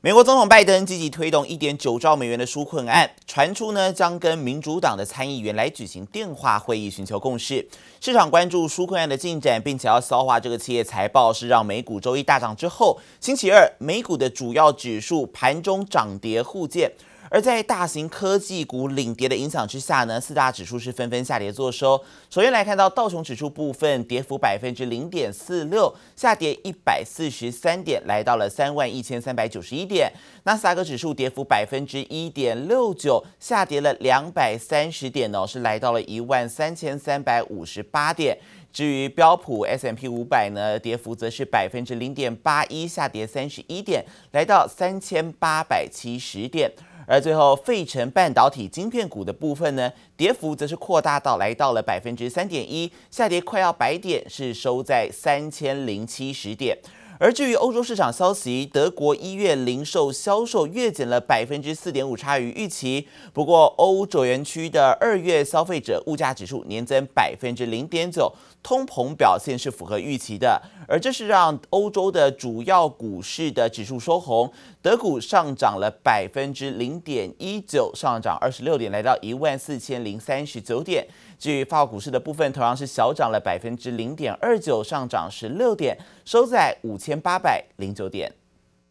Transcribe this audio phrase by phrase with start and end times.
[0.00, 7.68] 美国总统拜登积极推动一点九兆美元的纾困案，传出呢将跟民主党的参议员来举行电话会议，寻求共识。
[8.00, 16.92] 市场关注纾困案的进展，并且要消化这个企业财报，是让美股周一大涨之后，星期二美股的主要指数盘中涨跌互见。
[17.30, 22.02] 而在大型科技股领跌的影响之下呢，四大指数是纷纷下跌作收。
[22.30, 30.10] 首先来看到道琼指数部分，跌幅百分之零点四六，下跌一百四十三点，来到了三万一千三百九十一点。
[30.44, 38.38] 纳斯达克指数跌幅百分之一点六九，下跌了两百三十点哦，是来到了一万三千三百五十八点。
[38.70, 46.70] 至于标普 S M P 五百呢，跌幅则是百分之零点八一，下跌三十一点，来到三千八百七十点。
[47.10, 56.76] 而最后，费城半导体晶片股的部分呢，跌幅则是扩大到来到了百分之三点一，下跌快要百点，是收在三千零七十点。
[57.18, 63.08] 而至于欧洲市场消息，德国一月零售销售月减了百分之四点五，差于预期。
[63.32, 70.62] 不过，欧洲园区的二月消费者物价指数年增百分之零点九，通膨表现是符合预期的。
[70.86, 81.04] 而这是让欧洲的主要股市的指数收红，德股上涨了百分之零点一九，上涨二十六点，来到一万四千零三十九点。
[81.38, 88.32] 至于法国股市的部分，同样是小涨了百分之零点二九，上涨十六点，收在五千八百零九点。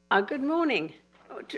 [0.08, 0.92] 啊，Good morning.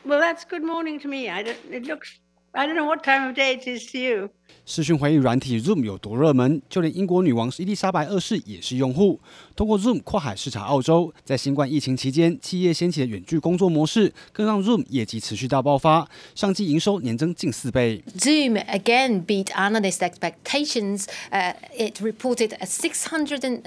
[0.04, 1.30] Well, that's good morning to me.
[1.30, 1.56] I don't.
[1.70, 2.16] It looks.
[2.52, 4.30] I don't know what time of day it is to you.
[4.66, 9.19] 视讯会议软体 Zoom 有多热门，就连英国女王伊丽莎白二世也是用户。
[9.55, 18.03] 通过 Zoom 跨海视察澳洲，在新冠疫情期间，企业掀起的远距工作模式，更让 Zoom 业绩持续大爆发，上季营收年增近四倍。
[18.17, 21.05] Zoom again beat analyst expectations.
[21.31, 23.61] Uh, it reported a 600 and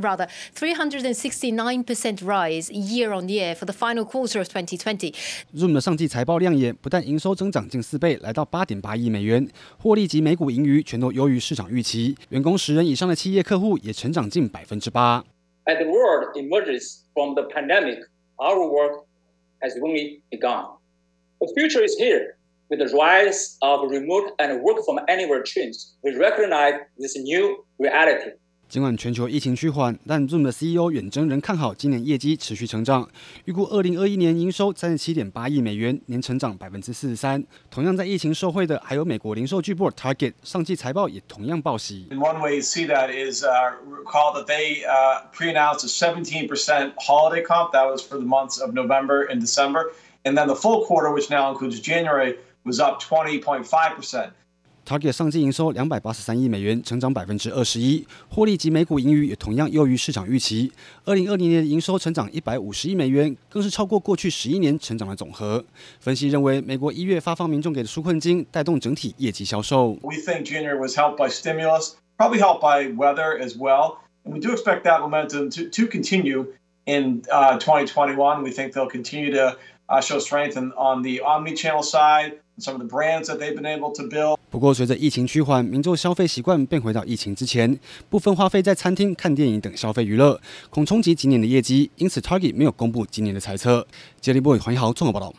[0.00, 5.14] rather 369 percent rise year on year for the final quarter of 2020.
[5.56, 15.23] Zoom 的上季财报亮眼，不但营收增长近四倍，来到八点八亿美元，获利及每股盈余全都优于市场预期，员工十人以上的企业客户也成长近百分之八。
[15.65, 17.99] As the world emerges from the pandemic,
[18.37, 19.05] our work
[19.59, 20.65] has only begun.
[21.39, 22.35] The future is here.
[22.69, 28.31] With the rise of remote and work from anywhere trends, we recognize this new reality.
[28.69, 33.07] 尽管全球疫情趋缓，但 Zoom 的 CEO 远征仍看好今年业绩持续成长，
[33.45, 37.43] 预估二零二一年营收三十七点八亿美元，年成长百分之四十三。
[37.69, 42.07] 同样在疫情受惠的，还有美国零售巨擘 Target，上季财报也同样报喜。
[42.09, 44.81] One way to see that is recall that they
[45.31, 49.91] pre-announced a 17% holiday comp that was for the months of November and December,
[50.23, 54.31] and then the full quarter, which now includes January, was up 20.5%.
[54.88, 60.72] Target 上季营收两百八十三亿美元，成长百分之二十一，获利及每股盈余也同样优于市场预期。
[61.04, 65.62] 二零二零年的营收成长一百五十亿美元，更是超过过去十一年成长的总和。
[66.00, 69.92] 分析认为，美国一月发放民众给的纾困金，带动整体业绩销售。
[70.00, 74.54] We think January was helped by stimulus, probably helped by weather as well, and we do
[74.54, 76.46] expect that momentum to to continue
[76.86, 78.42] in 2021.
[78.42, 79.58] We think they'll continue to
[80.00, 82.34] show strength on the omni-channel side.
[82.60, 84.36] Some of the brands that they've been able to build.
[84.50, 87.78] 不过，随着疫情趋缓，民众消费习惯变回到疫情之前，
[88.10, 91.90] 部分花费在餐厅、看电影等消费娱乐，恐冲击今年的业绩。
[91.96, 93.86] 因此，Target 没有公布今年的财测。
[94.20, 95.32] 杰利波与黄一豪综合报道。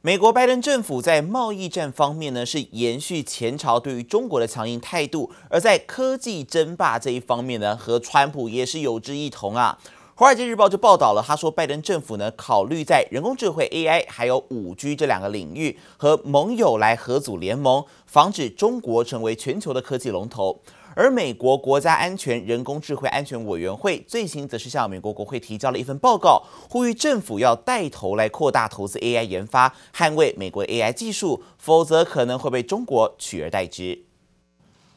[0.00, 9.78] 美国拜登政府在贸易战方面呢，是延续前朝对于中国的强硬态度，而在科技争霸这一方面呢，和川普也是有志一同啊。
[10.16, 20.60] 《华尔街日报》就报道了，他说，拜登政府呢考虑在人工智慧 AI 还有五 G 这两个领域和盟友来合组联盟，防止中国成为全球的科技龙头。
[20.94, 34.04] 而美国国家安全人工智慧安全委员会最新则是向美国国会提交了一份报告，呼吁政府要带头来扩大投资 AI 研发，捍卫美国 AI 技术，否则可能会被中国取而代之。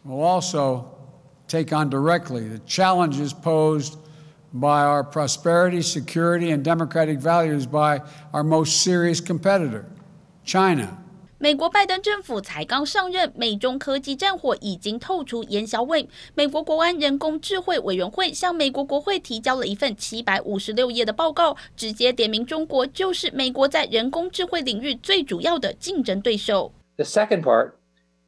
[0.07, 0.83] We'll also
[1.47, 3.93] take on directly the challenges posed.
[4.54, 9.86] By our prosperity, security, and democratic values by our most serious competitor,
[10.44, 10.98] China.
[11.38, 16.08] 美国拜登政府才刚上任，美中科技战火已经透出烟硝味。
[16.34, 26.72] 美国国安人工智慧委员会向美国国会提交了一份七百五十六页的报告，直接点名中国就是美国在人工智慧领域最主要的竞争对手。
[26.96, 27.72] The second part,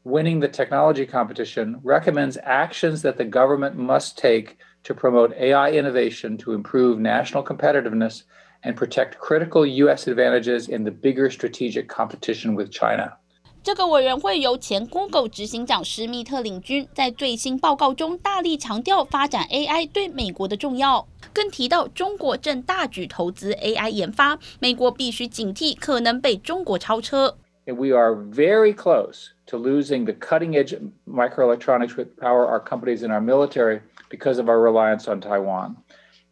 [0.05, 4.56] winning the technology competition, recommends actions that the government must take.
[4.83, 8.21] To promote AI innovation to improve national competitiveness
[8.63, 10.07] and protect critical U.S.
[10.07, 13.17] advantages in the bigger strategic competition with China.
[13.61, 27.35] 这个委员会由前 Google 执行长施密特领军，在最新报告中大力强调发展 AI 对美国的重要，更提到中国正大举投资 AI 研发，美国必须警惕可能被中国超车。
[27.65, 30.75] We are very close to losing the cutting edge
[31.08, 35.76] microelectronics which power our companies in our military because of our reliance on Taiwan.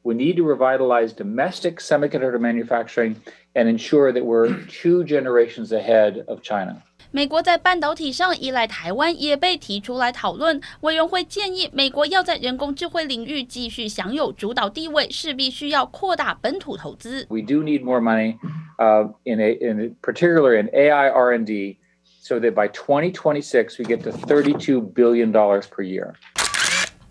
[0.05, 3.17] We need to revitalize domestic semiconductor manufacturing
[3.55, 6.83] and ensure that we're two generations ahead of China.
[7.15, 10.59] 美国在半导体上依赖台湾也被提出来讨论。
[10.81, 17.27] 委员会建议，美国要在人工智慧领域继续享有主导地位，势必需要扩大本土投资。
[17.29, 18.39] We do need more money,
[18.79, 21.77] uh, in a, in particular in AI R&D,
[22.28, 26.14] So that by 2026 we get to 32 billion dollars per year.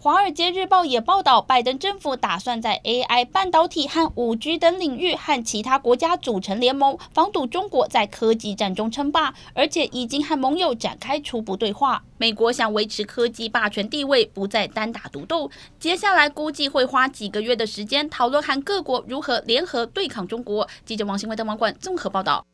[0.08, 12.04] 《华尔街日报》也报道，拜登政府打算在 AI、半导体和 5G 等领域和其他国家组成联盟，防堵中国在科技战中称霸，而且已经和盟友展开初步对话。
[12.18, 15.50] 美国想维持科技霸权地位，不再单打独斗。
[15.80, 20.68] 接下来估计会花几个月的时间讨论和各国如何联合对抗中国。
[20.84, 22.46] 记者王新伟的网管综合报道。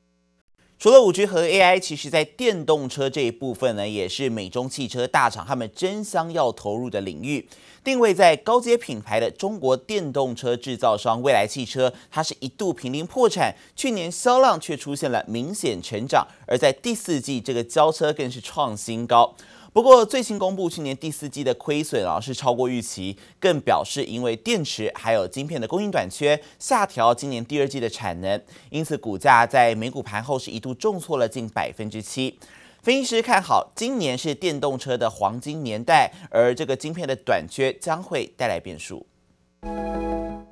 [0.83, 7.49] 除了五 G 和 AI，其实在电动车这一部分呢，也是美中汽车大厂他们争相要投入的领域。
[7.85, 19.37] 定位在高阶品牌的中国电动车制造商蔚来汽车，它是一度濒临破产，去年销量却出现了明显成长，而在第四季这个交车更是创新高。
[19.73, 28.39] 不过，最新公布去年第四季的亏损啊是超过预期，更表示因为电池还有晶片的供应短缺，下调今年第二季的产能，
[28.69, 32.39] 因此股价在美股盘后是一度重挫了近百分之七。
[32.83, 39.07] 分析师看好今年是电动车的黄金年代，而这个晶片的短缺将会带来变数。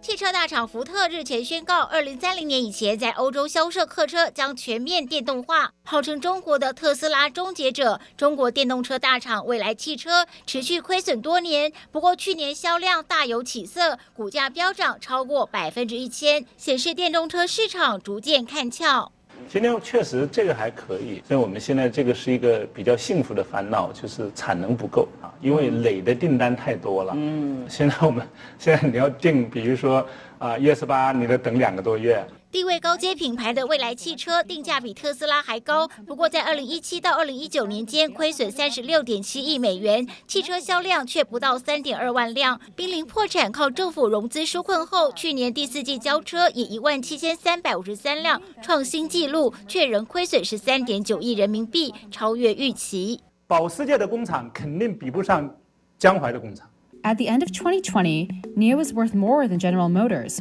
[0.03, 5.73] 汽车大厂福特日前宣告，二零三零年以前在欧洲销售客车将全面电动化。
[5.83, 19.13] 号称中国的特斯拉终结者，中国电动车大厂蔚来汽车持续亏损多年，不过去年销量大有起色，股价飙涨超过百分之一千，显示电动车市场逐渐看俏。
[19.49, 27.13] 今天确实这个还可以，所以我们现在这个是一个比较幸福的烦恼，就是产能不够啊，因为累的订单太多了。
[27.17, 28.27] 嗯，现在我们
[28.59, 30.07] 现在你要订，比如说
[30.39, 32.25] 啊一二四八，你得等两个多月。
[32.53, 43.53] 地位高阶品牌的蔚来汽车定价比特斯拉还高，不过在二零一七到二零一九年间亏损三十六点七亿美元，汽车销量却不到三点二万辆，濒临破产。
[43.53, 53.21] 靠政府融资纾困后，去年第四季交车以一万七千三百五十三辆创新纪录，却仍亏损十三点九亿人民币，超越预期。
[53.47, 55.49] 保时捷的工厂肯定比不上
[55.97, 56.69] 江淮的工厂。
[57.05, 60.39] At the end of 2020, NIO was worth more than General Motors.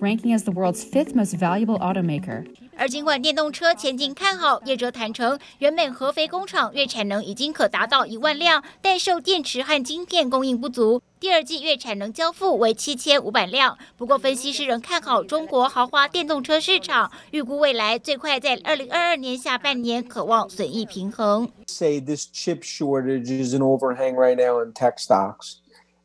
[0.00, 2.46] Ranking as the world's fifth most valuable automaker。
[2.76, 13.76] 而尽管电动车前景看好，业者坦承，原本合肥工厂月产能已经可达到一万辆，但受电池和晶片供应不足，第二季月产能交付为七千五百辆。
[13.96, 21.50] 不过，分析师仍看好中国豪华电动车市场，预估未来最快在二零二二年下半年可望损益平衡。
[21.66, 25.56] Say this chip shortage is an overhang right now in tech stocks.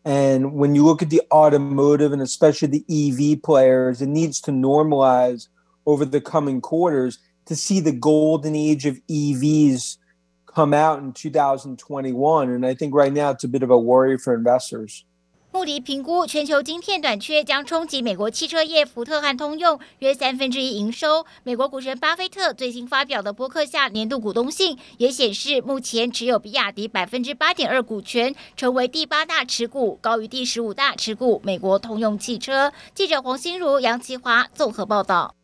[0.06, 4.52] And when you look at the automotive and especially the EV players, it needs to
[4.52, 5.48] normalize
[5.86, 9.98] over the coming quarters to see the golden age of EVs
[10.46, 12.50] come out in 2021.
[12.50, 15.06] And I think right now it's a bit of a worry for investors.
[15.80, 21.26] 评估全球晶片短缺将冲击美国汽车业，福特和通用约三分之一营收。
[21.44, 32.72] 美国股神巴菲特最新发表的博客下年度股东信也显示，目前持有比亚迪百分之八点二股权，成为第八大持股，高于第十五大持股美国通用汽车。
[32.94, 35.36] 记者黄心如、杨其华综合报道。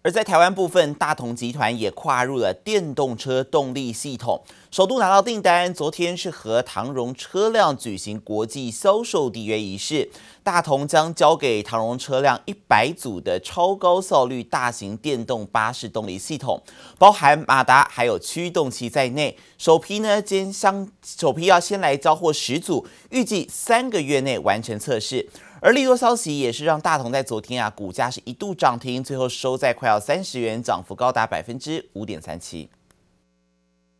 [0.00, 4.40] 而在台湾部分，大同集团也跨入了电动车动力系统，
[4.70, 5.74] 首度拿到订单。
[5.74, 10.08] 昨天是和唐荣车辆举行国际销售缔约仪式，
[10.44, 16.62] 大同将交给唐荣车辆一百组的超高效率大型电动巴士动力系统，
[16.96, 19.36] 包含马达还有驱动器在内。
[19.58, 25.28] 首批呢，先相首批要先来交货十组，预计三个月内完成测试。
[25.60, 32.70] 而利多消息也是让大同在昨天啊，股价是一度涨停，最后收在快要三十元，涨幅高达百分之五点三七。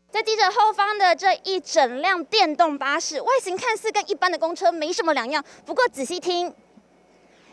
[0.09, 6.53] 在记者后方的这一整辆电动巴士，外形看似跟一般的公车没什么两样，不过仔细听，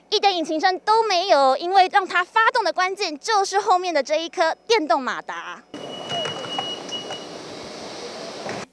[0.08, 5.62] 一点引擎声都没有，因为让它发动的关键就是后面的这一颗电动马达。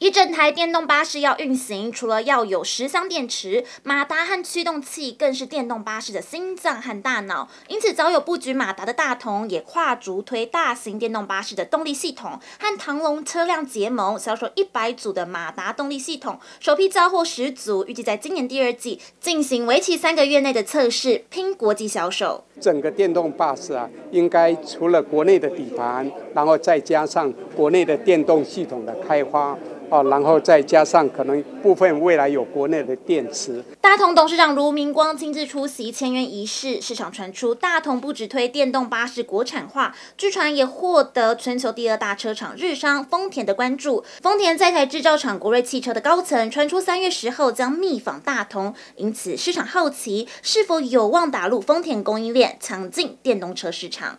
[0.03, 7.47] 一整台电动巴士要运行，除了要有十箱电池，马达和驱动器更是电动巴士的心脏和大脑。
[7.69, 22.43] 因此，早有布局马达的大同也跨足推大型电动巴士的动力系统，和唐龙车辆结盟，销售一百组的马达动力系统，首批交货十组，预计在今年第二季进行为期三个月内的测试，拼国际销售。
[22.59, 29.57] 整个电动巴士啊，应该除了国内的底盘，然后再加上国内的电动系统的开发。
[29.93, 33.63] 哦，然后再加上可能部分未来有国内的电池。
[33.79, 44.03] 大同董事长卢明光亲自出席签约仪式，市场传出大同不只推电动巴士国产化，据传也获得全球第二大车厂日商丰田的关注。
[44.23, 54.17] 丰田在台制造厂国瑞汽车的高层传出三月十号将密访大同，因此市场好奇是否有望打入丰田供应链，抢进电动车市场。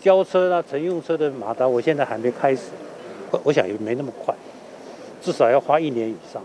[0.00, 2.60] 交车啊，乘用车的马达，我现在还没开始，
[3.42, 4.32] 我想也没那么快。
[5.22, 6.42] 至少要花一年以上，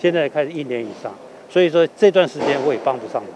[0.00, 1.14] 现在开始一年以上，
[1.50, 3.30] 所以说这段时间我也帮不上忙。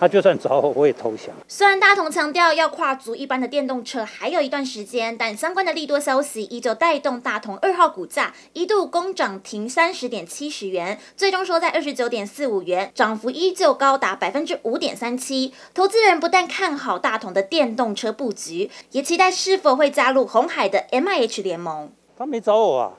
[0.00, 1.34] 他就算找我，我也投降。
[1.48, 15.52] 虽然大同强调要跨足一般的电动车还有一段时间，但相关的利多消息依旧带动大同二号股价一度攻涨停三十点七十元，最终收在二十九点四五元，涨幅依旧高达百分之五点三七。
[15.74, 21.90] 投资人不但看好大同的电动车布局，也期待是否会加入红海的 MIH 联盟。
[22.16, 22.92] 他没找我啊。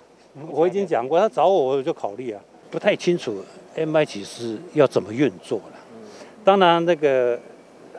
[0.48, 3.44] 我已经讲过，他找我我就考虑啊，不太清楚
[3.76, 5.80] MIH 是要怎么运作了。
[6.44, 7.40] 当然，那个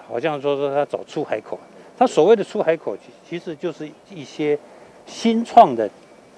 [0.09, 1.59] 好像说说他找出海口，
[1.97, 2.97] 他所谓的出海口，
[3.29, 4.59] 其实就是一些
[5.07, 5.89] 新创的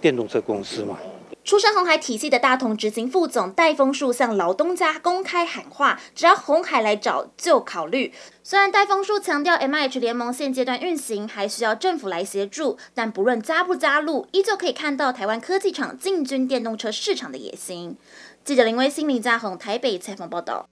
[0.00, 0.98] 电动车公司嘛。
[1.44, 8.14] 出身红海体系的大同执行副总戴丰树向老东家公开喊话：只要红海来找就考虑。
[8.44, 17.96] 虽然戴丰树强调，M H 联盟现阶段运行还需要政府来协助，但不论加不加入，依旧可以看到台湾科技厂进军电动车市场的野心。
[18.44, 20.68] 记者林威新、林嘉宏台北采访报道。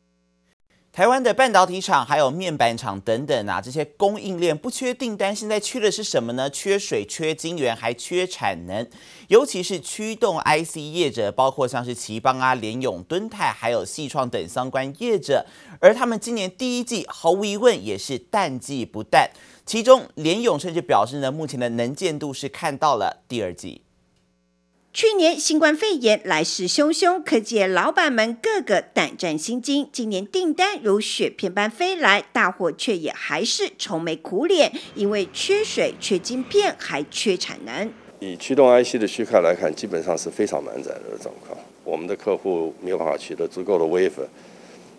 [0.93, 6.51] 台湾的半导体厂还有面板厂等等啊，这些供应链不缺订单，现在缺的是什么呢？
[6.51, 8.85] 缺水、缺晶圆，还缺产能。
[9.29, 15.47] 尤其是驱动 IC 业者，包括像是奇邦啊、联咏、敦泰，还有矽创等相关业者，
[15.81, 19.31] 而他们今年第一季毫无疑问也是淡季不淡。
[19.65, 23.83] 其中联咏甚至表示呢，目前的能见度是看到了第二季。
[24.93, 29.89] 去年新冠肺炎来势汹汹，科技老板们个个胆战心惊。
[29.93, 37.89] 今年订单如雪片般飞来，大伙却也还是愁眉苦脸，因为缺水、缺晶片，还缺产能。
[38.19, 41.57] 以驱动 IC 的区块来看，基本上是非常满载的状况。
[41.85, 44.27] 我们的客户没有办法取得足够的 wafer，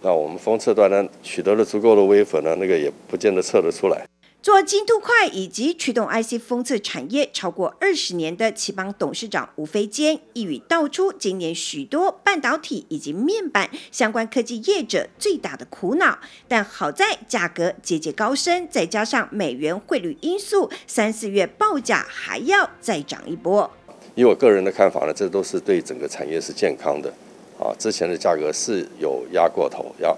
[0.01, 4.07] 那我们封测端呢，取得了足够的 wafer 呢，那个也不见得测得出来。
[4.43, 16.17] 做晶凸块以及驱动 IC 封测产业超过二十年的奇邦董事长吴飞坚一语道出，今年许多半导体以及面板相关科技业者最大的苦恼。
[16.47, 23.69] 但好在价格节节高升，再加上美元汇率因素，三四月报价还要再涨一波。
[24.15, 27.13] 以我个人的看法呢，这都是对整个产业是健康的。
[27.59, 30.11] 啊，之前的价格是有压过头，压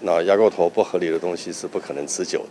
[0.00, 2.48] 那压过头不合理的东西是不可能持久的。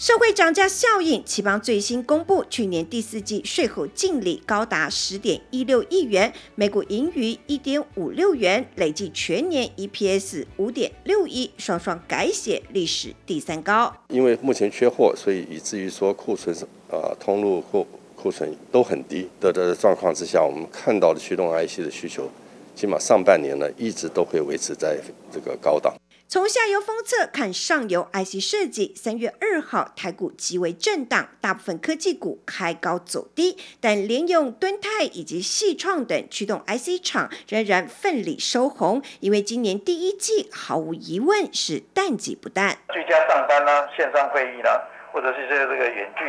[0.00, 13.94] 社会涨价效应，奇邦最新公布，去年第四季税后净利高达十点一六亿元，每股盈余一点五六元，累计全年 EPS 五点六一，双双改写历史第三高。
[14.08, 16.56] 因为目前缺货，所以以至于说库存
[16.88, 22.26] 呃通路库库存都很低的的状况之下，我们看到的驱动 IC 的需求，
[22.74, 24.98] 起码上半年呢一直都会维持在
[25.30, 25.94] 这个高档。
[26.32, 42.76] 从下游封测看上游 IC 设计，三月二号台股极为震荡，大部分科技股开高走低，但联用、敦泰以及矽创等驱动 IC 厂仍然奋力收红，因为今年第一季毫无疑问是淡季不淡。
[42.92, 44.70] 居家上班呢，线上会议呢，
[45.12, 46.24] 或者是这个这个远距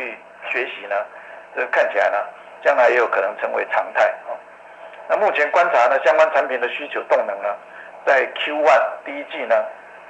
[0.50, 0.96] 学习呢，
[1.54, 2.16] 这看起来呢，
[2.64, 4.12] 将来也有可能成为常态。
[5.08, 7.54] 那目前观察呢，相关产品的需求动能呢，
[8.04, 9.54] 在 Q1 第一季呢。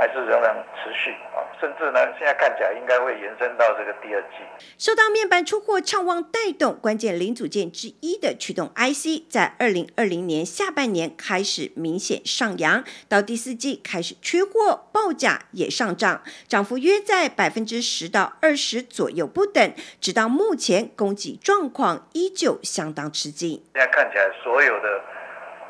[0.02, 4.38] 还是仍然持续啊，甚至呢，现在看起来应该会延伸到这个第二季。
[4.76, 19.72] 受到面板出货畅旺带动，关键零组件之一的驱动 IC，在二零二零年下半年开始明显上扬，到第四季开始缺货，报价也上涨，涨幅约在百分之十到二十左右不等。
[20.00, 23.62] 直到目前，供给状况依旧相当吃紧。
[23.74, 24.88] 现在看起来，所有的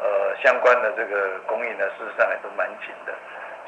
[0.00, 3.12] 呃相关的这个供应呢，事实上也都蛮紧的。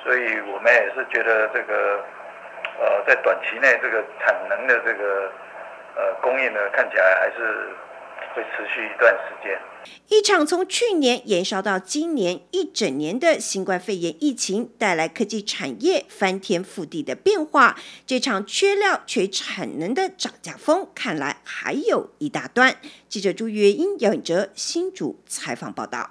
[0.04, 2.04] 所以我们也是觉得这个，
[2.78, 5.32] 呃，在短期内这个产能的这个
[5.96, 7.70] 呃供应呢，看起来还是
[8.34, 9.58] 会持续一段时间。
[10.08, 17.76] 一场从去年延烧到今年一整年的新冠肺炎疫情，带来科技产业翻天覆地的变化。
[18.06, 22.76] 这场缺料缺产能的涨价风，看来还有一大段。
[23.08, 26.10] 记者朱月英、姚颖哲新竹采访报道。